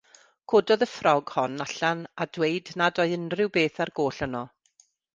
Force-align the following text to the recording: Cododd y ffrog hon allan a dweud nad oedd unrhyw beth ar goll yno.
Cododd 0.53 0.85
y 0.85 0.87
ffrog 0.93 1.33
hon 1.35 1.61
allan 1.67 2.03
a 2.25 2.27
dweud 2.39 2.75
nad 2.83 3.05
oedd 3.07 3.17
unrhyw 3.21 3.55
beth 3.59 3.81
ar 3.87 3.97
goll 4.01 4.23
yno. 4.29 4.47